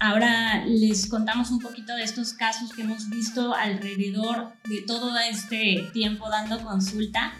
Ahora 0.00 0.64
les 0.64 1.08
contamos 1.08 1.50
un 1.50 1.58
poquito 1.58 1.94
de 1.94 2.04
estos 2.04 2.32
casos 2.32 2.72
que 2.72 2.82
hemos 2.82 3.08
visto 3.10 3.52
alrededor 3.54 4.52
de 4.68 4.82
todo 4.82 5.18
este 5.18 5.88
tiempo 5.92 6.28
dando 6.30 6.62
consulta. 6.62 7.32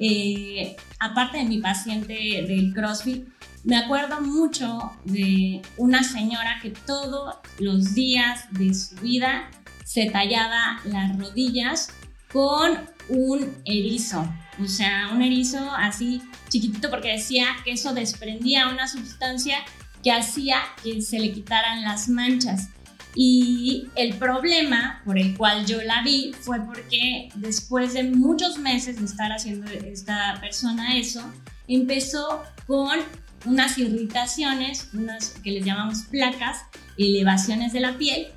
Eh, 0.00 0.76
aparte 1.00 1.38
de 1.38 1.44
mi 1.44 1.58
paciente 1.58 2.14
del 2.14 2.72
CrossFit, 2.72 3.26
me 3.64 3.76
acuerdo 3.76 4.20
mucho 4.20 4.92
de 5.04 5.60
una 5.76 6.02
señora 6.02 6.58
que 6.62 6.70
todos 6.70 7.36
los 7.58 7.94
días 7.94 8.46
de 8.52 8.72
su 8.72 8.96
vida 8.96 9.50
se 9.84 10.10
tallaba 10.10 10.80
las 10.84 11.18
rodillas 11.18 11.88
con 12.32 12.78
un 13.08 13.54
erizo. 13.64 14.26
O 14.62 14.66
sea, 14.66 15.10
un 15.12 15.22
erizo 15.22 15.58
así 15.76 16.22
chiquitito 16.48 16.90
porque 16.90 17.12
decía 17.12 17.46
que 17.64 17.72
eso 17.72 17.92
desprendía 17.92 18.68
una 18.68 18.88
sustancia 18.88 19.58
que 20.02 20.12
hacía 20.12 20.60
que 20.82 21.02
se 21.02 21.18
le 21.18 21.32
quitaran 21.32 21.82
las 21.82 22.08
manchas. 22.08 22.68
Y 23.14 23.88
el 23.96 24.16
problema 24.16 25.02
por 25.04 25.18
el 25.18 25.36
cual 25.36 25.66
yo 25.66 25.82
la 25.82 26.02
vi 26.02 26.32
fue 26.40 26.60
porque 26.64 27.30
después 27.34 27.94
de 27.94 28.04
muchos 28.04 28.58
meses 28.58 28.98
de 28.98 29.06
estar 29.06 29.32
haciendo 29.32 29.70
esta 29.70 30.38
persona 30.40 30.96
eso, 30.96 31.22
empezó 31.66 32.42
con 32.66 32.98
unas 33.44 33.78
irritaciones, 33.78 34.88
unas 34.92 35.30
que 35.42 35.52
les 35.52 35.64
llamamos 35.64 36.02
placas, 36.10 36.58
elevaciones 36.96 37.72
de 37.72 37.80
la 37.80 37.96
piel, 37.96 38.28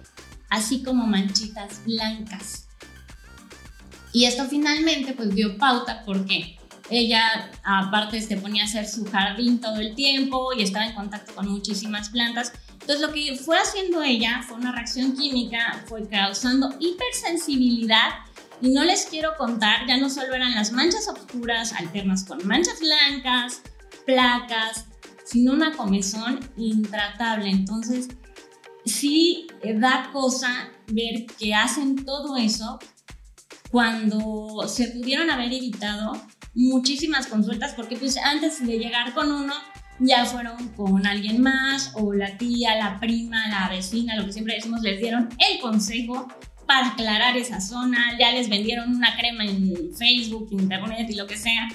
así 0.50 0.84
como 0.84 1.06
manchitas 1.06 1.84
blancas. 1.86 2.68
Y 4.13 4.25
esto 4.25 4.46
finalmente 4.46 5.13
pues 5.13 5.34
dio 5.34 5.58
pauta 5.58 6.03
porque 6.06 6.58
ella 6.91 7.50
aparte 7.63 8.21
se 8.21 8.36
ponía 8.38 8.63
a 8.63 8.65
hacer 8.65 8.86
su 8.86 9.05
jardín 9.05 9.62
todo 9.62 9.77
el 9.77 9.95
tiempo 9.95 10.51
y 10.53 10.62
estaba 10.62 10.86
en 10.86 10.93
contacto 10.93 11.33
con 11.33 11.50
muchísimas 11.50 12.10
plantas. 12.10 12.51
Entonces 12.74 13.00
lo 13.00 13.13
que 13.13 13.38
fue 13.38 13.57
haciendo 13.57 14.03
ella 14.03 14.43
fue 14.45 14.57
una 14.57 14.74
reacción 14.74 15.13
química, 15.15 15.83
fue 15.88 16.07
causando 16.10 16.69
hipersensibilidad 16.79 18.10
y 18.62 18.69
no 18.69 18.83
les 18.83 19.05
quiero 19.05 19.38
contar, 19.38 19.88
ya 19.88 19.98
no 19.98 20.10
solo 20.10 20.36
eran 20.36 20.53
las 20.53 20.71
manchas 20.71 21.07
oscuras 21.07 21.74
alternas 21.74 22.25
con 22.25 22.45
manchas 22.45 22.79
blancas, 22.79 23.62
placas, 24.05 24.86
sino 25.24 25.53
una 25.53 25.71
comezón 25.71 26.39
intratable. 26.57 27.50
Entonces 27.50 28.10
sí 28.86 29.48
da 29.63 30.10
cosa 30.12 30.69
ver 30.88 31.25
que 31.39 31.55
hacen 31.55 32.03
todo 32.03 32.36
eso 32.36 32.79
cuando 33.71 34.67
se 34.67 34.89
pudieron 34.89 35.29
haber 35.29 35.53
evitado 35.53 36.21
muchísimas 36.53 37.27
consultas 37.27 37.74
porque 37.74 37.96
pues 37.96 38.17
antes 38.17 38.65
de 38.65 38.77
llegar 38.77 39.13
con 39.13 39.31
uno 39.31 39.53
ya 40.00 40.25
fueron 40.25 40.70
con 40.70 41.05
alguien 41.05 41.41
más 41.41 41.91
o 41.96 42.13
la 42.13 42.38
tía, 42.38 42.75
la 42.75 43.00
prima, 43.00 43.48
la 43.50 43.70
vecina, 43.70 44.15
lo 44.15 44.25
que 44.25 44.34
siempre 44.34 44.55
decimos, 44.55 44.81
les 44.81 45.00
dieron 45.00 45.29
el 45.38 45.60
consejo 45.60 46.27
para 46.65 46.88
aclarar 46.88 47.38
esa 47.38 47.62
zona, 47.62 48.17
ya 48.20 48.31
les 48.31 48.50
vendieron 48.50 48.96
una 48.96 49.15
crema 49.15 49.46
en 49.46 49.93
Facebook, 49.93 50.48
internet 50.51 51.08
y 51.10 51.15
lo 51.15 51.27
que 51.27 51.38
sea. 51.38 51.67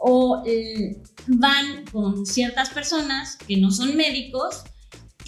o 0.00 0.42
eh, 0.46 1.02
van 1.26 1.84
con 1.92 2.24
ciertas 2.24 2.70
personas 2.70 3.36
que 3.36 3.56
no 3.56 3.70
son 3.70 3.96
médicos 3.96 4.62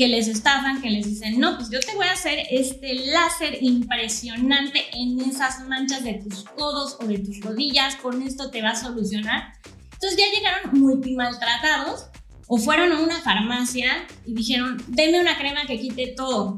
que 0.01 0.09
les 0.09 0.29
estafan, 0.29 0.81
que 0.81 0.89
les 0.89 1.05
dicen, 1.05 1.39
no, 1.39 1.59
pues 1.59 1.69
yo 1.69 1.79
te 1.79 1.95
voy 1.95 2.07
a 2.07 2.13
hacer 2.13 2.47
este 2.51 2.95
láser 2.95 3.59
impresionante 3.61 4.81
en 4.95 5.21
esas 5.21 5.69
manchas 5.69 6.05
de 6.05 6.15
tus 6.15 6.43
codos 6.45 6.97
o 7.01 7.05
de 7.05 7.19
tus 7.19 7.39
rodillas, 7.41 7.97
con 7.97 8.23
esto 8.23 8.51
te 8.51 8.63
va 8.63 8.71
a 8.71 8.77
solucionar. 8.77 9.53
Entonces 9.93 10.19
ya 10.19 10.25
llegaron 10.35 10.81
multimaltratados 10.81 12.07
o 12.49 12.57
fueron 12.57 12.93
a 12.93 13.01
una 13.01 13.21
farmacia 13.21 14.07
y 14.25 14.33
dijeron, 14.33 14.83
denme 14.89 15.21
una 15.21 15.37
crema 15.37 15.67
que 15.67 15.79
quite 15.79 16.15
todo. 16.17 16.57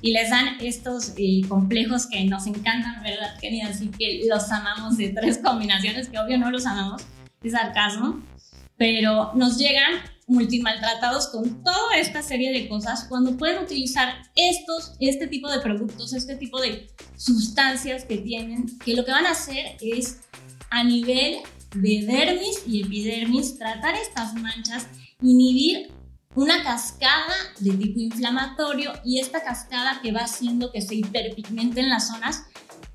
Y 0.00 0.10
les 0.10 0.30
dan 0.30 0.56
estos 0.60 1.12
eh, 1.16 1.42
complejos 1.48 2.08
que 2.08 2.24
nos 2.24 2.48
encantan, 2.48 3.04
¿verdad, 3.04 3.38
querida? 3.38 3.68
Así 3.68 3.88
que 3.96 4.22
los 4.28 4.50
amamos 4.50 4.96
de 4.96 5.10
tres 5.10 5.38
combinaciones, 5.38 6.08
que 6.08 6.18
obvio 6.18 6.38
no 6.38 6.50
los 6.50 6.66
amamos, 6.66 7.02
es 7.40 7.52
sarcasmo, 7.52 8.20
pero 8.76 9.30
nos 9.34 9.58
llegan 9.58 10.00
multimaltratados 10.30 11.28
con 11.28 11.62
toda 11.64 11.96
esta 11.96 12.22
serie 12.22 12.52
de 12.52 12.68
cosas 12.68 13.04
cuando 13.08 13.36
pueden 13.36 13.62
utilizar 13.62 14.14
estos, 14.36 14.92
este 15.00 15.26
tipo 15.26 15.50
de 15.50 15.58
productos, 15.60 16.12
este 16.12 16.36
tipo 16.36 16.60
de 16.60 16.86
sustancias 17.16 18.04
que 18.04 18.18
tienen, 18.18 18.66
que 18.78 18.94
lo 18.94 19.04
que 19.04 19.10
van 19.10 19.26
a 19.26 19.32
hacer 19.32 19.76
es 19.80 20.20
a 20.70 20.84
nivel 20.84 21.38
de 21.74 22.06
dermis 22.06 22.62
y 22.66 22.82
epidermis 22.82 23.58
tratar 23.58 23.96
estas 23.96 24.34
manchas, 24.34 24.86
inhibir 25.20 25.90
una 26.36 26.62
cascada 26.62 27.34
de 27.58 27.72
tipo 27.72 27.98
inflamatorio 27.98 28.92
y 29.04 29.18
esta 29.18 29.42
cascada 29.42 30.00
que 30.00 30.12
va 30.12 30.20
haciendo 30.20 30.70
que 30.70 30.80
se 30.80 30.94
hiperpigmenten 30.94 31.88
las 31.88 32.06
zonas 32.06 32.44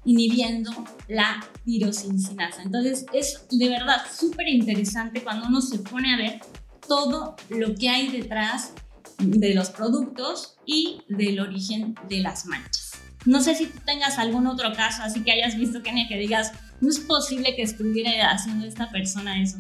inhibiendo 0.06 0.72
la 1.10 1.46
tirosincinasa. 1.65 2.62
Entonces 2.62 3.06
es 3.12 3.46
de 3.51 3.68
verdad 3.68 4.04
súper 4.18 4.48
interesante 4.48 5.22
cuando 5.22 5.48
uno 5.48 5.62
se 5.62 5.80
pone 5.80 6.13
a 6.13 6.18
ver 6.18 6.39
todo 6.88 7.36
lo 7.50 7.75
que 7.75 7.89
hay 7.89 8.08
detrás 8.10 8.74
de 9.18 9.54
los 9.54 9.70
productos 9.70 10.58
y 10.65 11.01
del 11.08 11.39
origen 11.39 11.96
de 12.10 12.20
las 12.20 12.46
manchas. 12.46 12.92
No 13.25 13.42
sé 13.42 13.56
si 13.56 13.68
tú 13.68 13.80
tengas 13.86 14.20
algún 14.20 14.46
otro 14.46 14.74
caso, 14.74 15.01
así 15.04 15.24
que 15.24 15.32
hayas 15.32 15.58
visto, 15.58 15.82
Kenia, 15.82 16.08
que 16.08 16.18
digas, 16.18 16.51
no 16.80 16.89
es 16.89 17.00
posible 17.00 17.56
que 17.56 17.63
estuviera 17.63 18.30
haciendo 18.32 18.68
esta 18.68 18.89
persona 18.92 19.42
eso. 19.42 19.58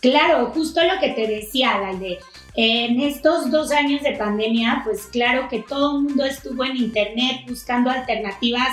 Claro, 0.00 0.50
justo 0.54 0.80
lo 0.82 1.00
que 1.00 1.10
te 1.10 1.26
decía, 1.26 1.78
Galde. 1.78 2.18
En 2.54 3.00
estos 3.00 3.50
dos 3.50 3.70
años 3.72 4.02
de 4.02 4.12
pandemia, 4.12 4.82
pues 4.84 5.06
claro 5.06 5.48
que 5.48 5.60
todo 5.60 5.96
el 5.96 6.04
mundo 6.04 6.24
estuvo 6.24 6.64
en 6.64 6.76
internet 6.76 7.42
buscando 7.48 7.90
alternativas 7.90 8.68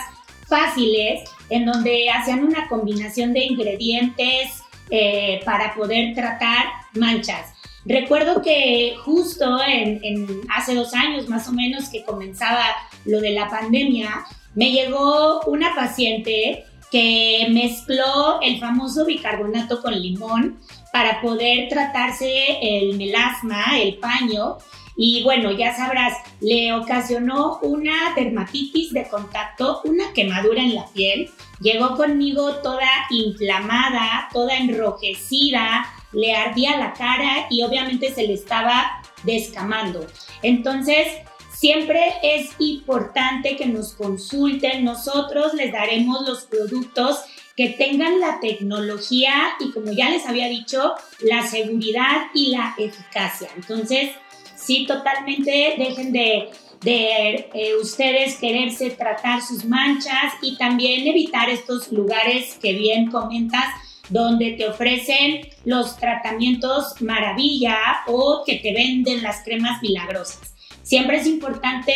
fáciles 0.48 1.30
en 1.50 1.66
donde 1.66 2.10
hacían 2.10 2.44
una 2.44 2.68
combinación 2.68 3.34
de 3.34 3.46
ingredientes 3.46 4.62
eh, 4.90 5.42
para 5.46 5.74
poder 5.76 6.14
tratar 6.14 6.66
manchas. 6.94 7.55
Recuerdo 7.86 8.42
que 8.42 8.96
justo 9.04 9.60
en, 9.68 10.42
hace 10.50 10.74
dos 10.74 10.94
años 10.94 11.30
más 11.30 11.48
o 11.48 11.52
menos 11.52 11.90
que 11.90 12.04
comenzaba 12.04 12.66
lo 13.06 13.22
de 13.22 13.32
la 13.32 13.48
pandemia, 13.48 14.26
me 14.56 14.72
llegó 14.72 15.42
una 15.42 15.76
paciente 15.76 16.66
que 16.92 17.48
mezcló 17.52 18.40
el 18.42 18.60
famoso 18.60 19.06
bicarbonato 19.06 19.82
con 19.82 19.94
limón 19.94 20.60
para 20.92 21.22
poder 21.22 21.70
tratarse 21.70 22.58
el 22.62 22.98
melasma, 22.98 23.80
el 23.80 23.98
paño, 23.98 24.58
y 24.98 25.24
bueno, 25.24 25.52
ya 25.52 25.76
sabrás, 25.76 26.14
le 26.40 26.74
ocasionó 26.74 27.60
una 27.62 28.14
dermatitis 28.16 28.94
de 28.94 29.08
contacto, 29.10 29.82
una 29.84 30.14
quemadura 30.14 30.62
en 30.62 30.76
la 30.76 30.86
piel. 30.88 31.30
Llegó 31.60 31.98
conmigo 31.98 32.56
toda 32.62 32.88
inflamada, 33.10 34.30
toda 34.32 34.56
enrojecida, 34.56 35.86
le 36.12 36.34
ardía 36.34 36.78
la 36.78 36.94
cara 36.94 37.48
y 37.50 37.64
obviamente 37.64 38.14
se 38.14 38.28
le 38.28 38.34
estaba 38.34 39.02
descamando. 39.24 40.06
Entonces, 40.42 41.08
siempre 41.52 42.02
es 42.22 42.52
importante 42.60 43.56
que 43.56 43.66
nos 43.66 43.94
consulten. 43.94 44.84
Nosotros 44.84 45.54
les 45.54 45.72
daremos 45.72 46.28
los 46.28 46.44
productos 46.44 47.20
que 47.56 47.70
tengan 47.70 48.20
la 48.20 48.40
tecnología 48.40 49.34
y 49.60 49.72
como 49.72 49.92
ya 49.92 50.10
les 50.10 50.26
había 50.26 50.50
dicho, 50.50 50.94
la 51.22 51.48
seguridad 51.48 52.28
y 52.34 52.48
la 52.48 52.76
eficacia. 52.78 53.50
Entonces, 53.56 54.12
sí, 54.56 54.86
totalmente 54.86 55.76
dejen 55.78 56.12
de, 56.12 56.50
eh, 56.86 57.76
ustedes 57.82 58.36
quererse 58.36 58.92
tratar 58.92 59.42
sus 59.42 59.64
manchas 59.66 60.34
y 60.42 60.58
también 60.58 61.08
evitar 61.08 61.50
estos 61.50 61.92
lugares 61.92 62.58
que 62.62 62.74
bien 62.74 63.10
comentas 63.10 63.66
donde 64.10 64.52
te 64.52 64.68
ofrecen 64.68 65.48
los 65.64 65.98
tratamientos 65.98 67.02
maravilla 67.02 67.78
o 68.08 68.44
que 68.46 68.56
te 68.56 68.74
venden 68.74 69.24
las 69.24 69.44
cremas 69.44 69.82
milagrosas. 69.82 70.54
Siempre 70.84 71.18
es 71.18 71.26
importante 71.26 71.94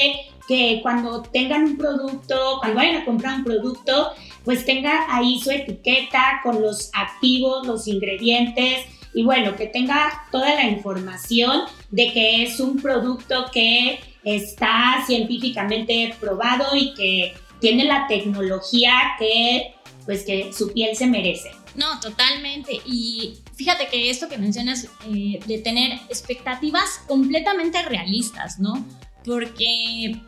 que 0.48 0.80
cuando 0.82 1.22
tengan 1.22 1.64
un 1.64 1.78
producto, 1.78 2.58
cuando 2.60 2.78
vayan 2.78 3.02
a 3.02 3.06
comprar 3.06 3.36
un 3.36 3.44
producto, 3.44 4.14
pues 4.44 4.66
tenga 4.66 5.06
ahí 5.16 5.40
su 5.40 5.52
etiqueta 5.52 6.40
con 6.44 6.60
los 6.62 6.90
activos, 6.94 7.68
los 7.68 7.88
ingredientes 7.88 8.86
y 9.14 9.24
bueno, 9.24 9.56
que 9.56 9.68
tenga 9.68 10.26
toda 10.32 10.56
la 10.56 10.66
información 10.68 11.62
de 11.92 12.12
que 12.12 12.44
es 12.44 12.60
un 12.60 12.82
producto 12.82 13.46
que 13.52 14.00
está 14.24 15.04
científicamente 15.06 16.16
probado 16.20 16.76
y 16.76 16.94
que 16.94 17.34
tiene 17.60 17.86
la 17.86 18.08
tecnología 18.08 18.94
que 19.20 19.74
pues 20.06 20.26
que 20.26 20.52
su 20.52 20.74
piel 20.74 20.96
se 20.96 21.06
merece. 21.06 21.52
No, 21.76 22.00
totalmente. 22.00 22.82
Y 22.86 23.40
fíjate 23.56 23.88
que 23.88 24.10
esto 24.10 24.28
que 24.28 24.38
mencionas 24.38 24.88
eh, 25.08 25.40
de 25.46 25.58
tener 25.60 25.94
expectativas 26.10 27.02
completamente 27.08 27.82
realistas, 27.84 28.60
¿no? 28.60 28.86
Porque 29.24 30.22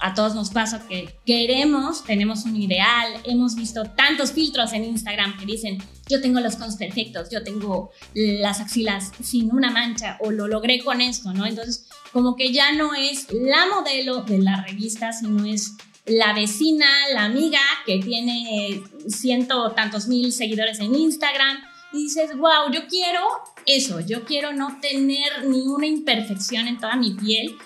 a 0.00 0.14
todos 0.14 0.34
nos 0.34 0.50
pasa 0.50 0.86
que 0.88 1.14
queremos, 1.24 2.04
tenemos 2.04 2.44
un 2.44 2.56
ideal, 2.56 3.20
hemos 3.24 3.54
visto 3.54 3.84
tantos 3.84 4.32
filtros 4.32 4.72
en 4.72 4.84
Instagram 4.84 5.38
que 5.38 5.46
dicen, 5.46 5.82
yo 6.08 6.20
tengo 6.20 6.40
los 6.40 6.56
conos 6.56 6.76
perfectos, 6.76 7.28
yo 7.30 7.42
tengo 7.42 7.90
las 8.14 8.60
axilas 8.60 9.12
sin 9.22 9.52
una 9.52 9.70
mancha 9.70 10.18
o 10.20 10.30
lo 10.30 10.48
logré 10.48 10.82
con 10.84 11.00
esto, 11.00 11.32
¿no? 11.32 11.46
Entonces, 11.46 11.88
como 12.12 12.36
que 12.36 12.52
ya 12.52 12.72
no 12.72 12.94
es 12.94 13.26
la 13.32 13.66
modelo 13.74 14.22
de 14.22 14.38
la 14.38 14.62
revista, 14.62 15.12
sino 15.12 15.44
es 15.44 15.76
la 16.06 16.32
vecina, 16.32 16.86
la 17.12 17.24
amiga 17.24 17.60
que 17.84 17.98
tiene 17.98 18.82
ciento 19.08 19.72
tantos 19.72 20.06
mil 20.08 20.32
seguidores 20.32 20.78
en 20.80 20.94
Instagram 20.94 21.58
y 21.92 22.04
dices, 22.04 22.36
wow, 22.36 22.70
yo 22.72 22.86
quiero 22.86 23.22
eso, 23.64 24.00
yo 24.00 24.24
quiero 24.24 24.52
no 24.52 24.78
tener 24.80 25.46
ni 25.46 25.66
una 25.66 25.86
imperfección 25.86 26.68
en 26.68 26.78
toda 26.78 26.96
mi 26.96 27.14
piel. 27.14 27.56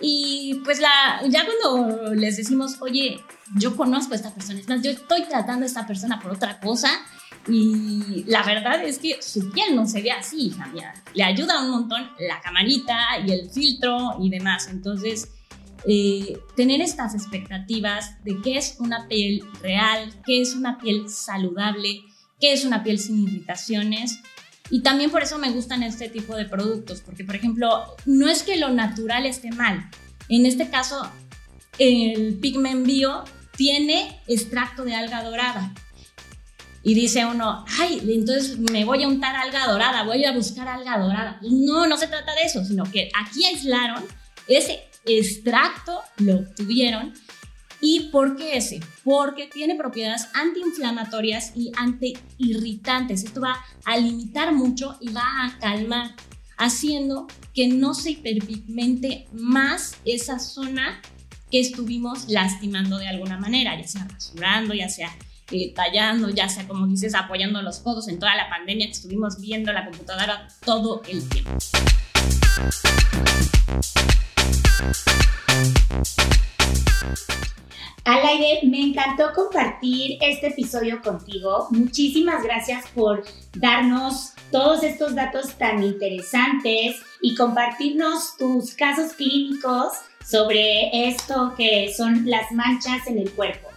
Y 0.00 0.60
pues 0.64 0.80
la, 0.80 1.20
ya 1.28 1.44
cuando 1.44 2.14
les 2.14 2.38
decimos, 2.38 2.76
oye, 2.80 3.20
yo 3.56 3.76
conozco 3.76 4.14
a 4.14 4.16
esta 4.16 4.32
persona, 4.32 4.60
es 4.60 4.68
más, 4.68 4.82
yo 4.82 4.90
estoy 4.90 5.24
tratando 5.24 5.64
a 5.64 5.66
esta 5.66 5.86
persona 5.86 6.18
por 6.20 6.32
otra 6.32 6.58
cosa 6.58 6.90
y 7.46 8.24
la 8.26 8.42
verdad 8.42 8.82
es 8.84 8.98
que 8.98 9.20
su 9.20 9.50
piel 9.50 9.74
no 9.76 9.86
se 9.86 10.00
ve 10.00 10.10
así, 10.10 10.48
hija 10.48 10.66
mía. 10.68 10.94
Le 11.14 11.24
ayuda 11.24 11.62
un 11.62 11.70
montón 11.70 12.08
la 12.18 12.40
camarita 12.40 13.18
y 13.26 13.32
el 13.32 13.50
filtro 13.50 14.16
y 14.20 14.30
demás. 14.30 14.68
Entonces, 14.68 15.28
eh, 15.86 16.38
tener 16.56 16.80
estas 16.80 17.14
expectativas 17.14 18.22
de 18.24 18.40
qué 18.42 18.58
es 18.58 18.76
una 18.78 19.08
piel 19.08 19.42
real, 19.62 20.12
qué 20.26 20.40
es 20.40 20.54
una 20.54 20.78
piel 20.78 21.08
saludable, 21.08 22.02
qué 22.38 22.52
es 22.52 22.64
una 22.64 22.82
piel 22.82 22.98
sin 22.98 23.26
irritaciones. 23.26 24.18
Y 24.70 24.82
también 24.82 25.10
por 25.10 25.22
eso 25.22 25.38
me 25.38 25.50
gustan 25.50 25.82
este 25.82 26.08
tipo 26.08 26.36
de 26.36 26.44
productos, 26.44 27.00
porque 27.00 27.24
por 27.24 27.34
ejemplo, 27.34 27.96
no 28.06 28.28
es 28.28 28.42
que 28.42 28.56
lo 28.56 28.68
natural 28.70 29.26
esté 29.26 29.50
mal. 29.50 29.90
En 30.28 30.46
este 30.46 30.70
caso, 30.70 31.10
el 31.78 32.38
Pigment 32.40 32.86
Bio 32.86 33.24
tiene 33.56 34.20
extracto 34.26 34.84
de 34.84 34.94
alga 34.94 35.24
dorada. 35.24 35.72
Y 36.82 36.94
dice 36.94 37.26
uno, 37.26 37.64
ay, 37.78 38.00
entonces 38.08 38.58
me 38.58 38.84
voy 38.84 39.02
a 39.02 39.08
untar 39.08 39.36
alga 39.36 39.66
dorada, 39.66 40.04
voy 40.04 40.24
a 40.24 40.32
buscar 40.32 40.66
alga 40.68 40.98
dorada. 40.98 41.38
No, 41.42 41.86
no 41.86 41.96
se 41.96 42.06
trata 42.06 42.34
de 42.34 42.42
eso, 42.42 42.64
sino 42.64 42.84
que 42.84 43.10
aquí 43.20 43.44
aislaron 43.44 44.02
ese 44.46 44.89
extracto 45.04 46.00
lo 46.18 46.36
obtuvieron. 46.36 47.12
¿Y 47.80 48.10
por 48.10 48.36
qué 48.36 48.58
ese? 48.58 48.80
Porque 49.04 49.46
tiene 49.46 49.74
propiedades 49.74 50.28
antiinflamatorias 50.34 51.52
y 51.56 51.72
antiirritantes. 51.76 53.24
Esto 53.24 53.40
va 53.40 53.56
a 53.84 53.96
limitar 53.96 54.52
mucho 54.54 54.98
y 55.00 55.10
va 55.12 55.22
a 55.44 55.58
calmar, 55.58 56.14
haciendo 56.58 57.26
que 57.54 57.68
no 57.68 57.94
se 57.94 58.10
hiperpigmente 58.10 59.26
más 59.32 59.96
esa 60.04 60.38
zona 60.38 61.00
que 61.50 61.60
estuvimos 61.60 62.28
lastimando 62.28 62.98
de 62.98 63.08
alguna 63.08 63.38
manera, 63.38 63.80
ya 63.80 63.88
sea 63.88 64.06
rasurando, 64.06 64.74
ya 64.74 64.88
sea 64.88 65.10
eh, 65.50 65.72
tallando, 65.74 66.28
ya 66.28 66.48
sea 66.48 66.68
como 66.68 66.86
dices, 66.86 67.14
apoyando 67.14 67.62
los 67.62 67.78
codos 67.80 68.08
en 68.08 68.18
toda 68.18 68.36
la 68.36 68.48
pandemia 68.48 68.86
que 68.86 68.92
estuvimos 68.92 69.40
viendo 69.40 69.72
la 69.72 69.86
computadora 69.86 70.46
todo 70.64 71.02
el 71.08 71.28
tiempo. 71.28 71.50
Alaide, 78.04 78.60
me 78.64 78.80
encantó 78.80 79.32
compartir 79.34 80.18
este 80.20 80.48
episodio 80.48 81.00
contigo. 81.02 81.68
Muchísimas 81.70 82.42
gracias 82.42 82.88
por 82.94 83.24
darnos 83.54 84.32
todos 84.50 84.82
estos 84.82 85.14
datos 85.14 85.54
tan 85.54 85.82
interesantes 85.82 86.96
y 87.20 87.34
compartirnos 87.34 88.36
tus 88.36 88.74
casos 88.74 89.12
clínicos 89.12 89.92
sobre 90.26 91.08
esto 91.08 91.54
que 91.56 91.92
son 91.96 92.28
las 92.28 92.50
manchas 92.52 93.06
en 93.06 93.18
el 93.18 93.30
cuerpo. 93.30 93.68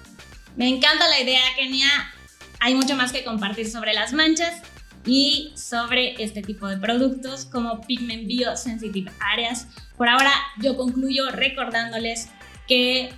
Me 0.55 0.67
encanta 0.67 1.07
la 1.09 1.19
idea, 1.19 1.41
Kenia. 1.55 2.11
Hay 2.59 2.75
mucho 2.75 2.95
más 2.95 3.11
que 3.11 3.23
compartir 3.23 3.69
sobre 3.69 3.93
las 3.93 4.13
manchas 4.13 4.61
y 5.05 5.51
sobre 5.55 6.21
este 6.23 6.41
tipo 6.41 6.67
de 6.67 6.77
productos 6.77 7.45
como 7.45 7.81
Pigment 7.81 8.27
Biosensitive 8.27 9.11
Areas. 9.19 9.67
Por 9.97 10.07
ahora 10.07 10.31
yo 10.61 10.77
concluyo 10.77 11.29
recordándoles 11.31 12.29
que 12.67 13.11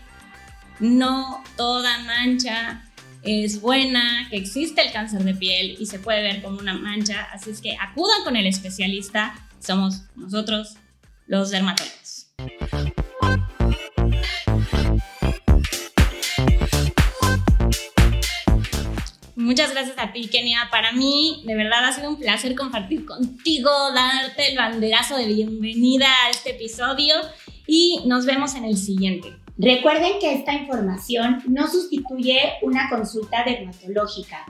no 0.80 1.44
toda 1.56 2.00
mancha 2.00 2.84
es 3.22 3.62
buena, 3.62 4.28
que 4.30 4.38
existe 4.38 4.82
el 4.82 4.92
cáncer 4.92 5.24
de 5.24 5.34
piel 5.34 5.78
y 5.80 5.86
se 5.88 6.00
puede 6.00 6.22
ver 6.22 6.42
como 6.42 6.60
una 6.60 6.74
mancha, 6.76 7.24
así 7.34 7.50
es 7.50 7.62
que 7.62 7.76
acudan 7.80 8.24
con 8.24 8.36
el 8.36 8.46
especialista, 8.46 9.36
somos 9.60 10.04
nosotros 10.16 10.76
los 11.28 11.50
dermatólogos. 11.50 12.28
Muchas 19.46 19.72
gracias 19.74 19.96
a 20.00 20.12
ti, 20.12 20.28
Kenia. 20.28 20.70
Para 20.72 20.92
mí, 20.92 21.44
de 21.46 21.54
verdad, 21.54 21.86
ha 21.86 21.94
sido 21.94 22.10
un 22.10 22.16
placer 22.18 22.56
compartir 22.56 23.06
contigo, 23.06 23.70
darte 23.94 24.50
el 24.50 24.58
banderazo 24.58 25.18
de 25.18 25.28
bienvenida 25.28 26.08
a 26.26 26.32
este 26.32 26.56
episodio 26.56 27.14
y 27.68 28.02
nos 28.08 28.26
vemos 28.26 28.56
en 28.56 28.66
el 28.66 28.76
siguiente. 28.76 29.36
Recuerden 29.60 30.14
que 30.20 30.34
esta 30.34 30.52
información 30.52 31.44
no 31.46 31.68
sustituye 31.68 32.54
una 32.64 32.90
consulta 32.90 33.44
dermatológica, 33.44 34.44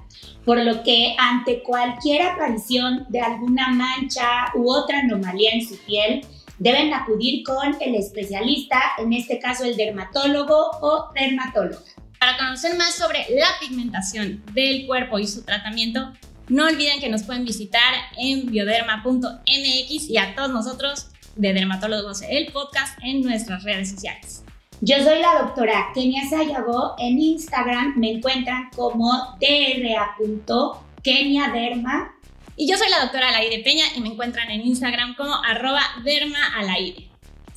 por 0.46 0.64
lo 0.64 0.82
que 0.84 1.14
ante 1.20 1.62
cualquier 1.62 2.22
aparición 2.22 3.06
de 3.10 3.20
alguna 3.20 3.68
mancha 3.72 4.46
u 4.56 4.72
otra 4.72 5.00
anomalía 5.00 5.52
en 5.52 5.68
su 5.68 5.78
piel, 5.80 6.26
deben 6.58 6.94
acudir 6.94 7.44
con 7.44 7.76
el 7.82 7.96
especialista, 7.96 8.82
en 8.98 9.12
este 9.12 9.40
caso 9.40 9.66
el 9.66 9.76
dermatólogo 9.76 10.72
o 10.82 11.10
dermatóloga. 11.14 12.05
Para 12.26 12.40
conocer 12.40 12.76
más 12.76 12.96
sobre 12.96 13.28
la 13.38 13.46
pigmentación 13.60 14.44
del 14.52 14.88
cuerpo 14.88 15.20
y 15.20 15.28
su 15.28 15.44
tratamiento, 15.44 16.12
no 16.48 16.66
olviden 16.66 17.00
que 17.00 17.08
nos 17.08 17.22
pueden 17.22 17.46
visitar 17.46 17.94
en 18.18 18.48
bioderma.mx 18.48 20.10
y 20.10 20.18
a 20.18 20.34
todos 20.34 20.50
nosotros 20.50 21.06
de 21.36 21.54
Dermatólogos 21.54 22.24
el 22.28 22.52
podcast 22.52 22.98
en 23.04 23.22
nuestras 23.22 23.64
redes 23.64 23.92
sociales. 23.92 24.44
Yo 24.82 24.96
soy 25.04 25.20
la 25.20 25.44
doctora 25.44 25.92
Kenia 25.94 26.28
Sayago. 26.28 26.96
En 26.98 27.20
Instagram 27.20 27.94
me 27.96 28.14
encuentran 28.14 28.72
como 28.76 29.38
dra.keniaderma. 29.40 32.12
Y 32.56 32.68
yo 32.68 32.76
soy 32.76 32.90
la 32.90 33.02
doctora 33.02 33.30
Alaide 33.30 33.64
Peña 33.64 33.86
y 33.96 34.02
me 34.02 34.10
encuentran 34.10 34.50
en 34.50 34.62
Instagram 34.62 35.16
como 35.16 35.36
arroba 35.44 35.84
dermaalaide. 36.04 37.08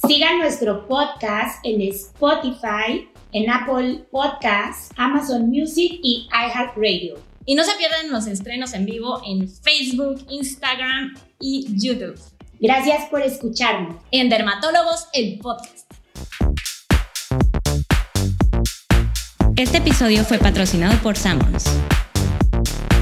Sigan 0.07 0.40
nuestro 0.40 0.87
podcast 0.87 1.59
en 1.64 1.81
Spotify, 1.81 3.09
en 3.33 3.51
Apple 3.51 4.07
Podcasts, 4.11 4.91
Amazon 4.97 5.49
Music 5.49 6.01
y 6.03 6.29
iHeartRadio. 6.33 7.17
Y 7.45 7.55
no 7.55 7.64
se 7.64 7.77
pierdan 7.77 8.11
los 8.11 8.27
estrenos 8.27 8.75
en 8.75 8.85
vivo 8.85 9.23
en 9.27 9.49
Facebook, 9.49 10.25
Instagram 10.29 11.14
y 11.41 11.67
YouTube. 11.83 12.19
Gracias 12.61 13.05
por 13.11 13.23
escucharnos. 13.23 13.97
En 14.11 14.29
Dermatólogos, 14.29 15.09
el 15.12 15.38
podcast. 15.38 15.91
Este 19.57 19.79
episodio 19.79 20.25
fue 20.25 20.38
patrocinado 20.38 20.97
por 21.03 21.17
Sammons. 21.17 21.64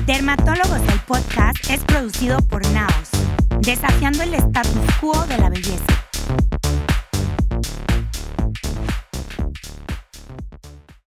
Dermatólogos 0.06 0.80
el 0.92 1.00
podcast 1.00 1.58
es 1.68 1.82
producido 1.84 2.38
por 2.38 2.64
Naos, 2.70 3.10
desafiando 3.60 4.22
el 4.22 4.34
status 4.34 4.94
quo 5.00 5.26
de 5.26 5.38
la 5.38 5.50
belleza. 5.50 5.84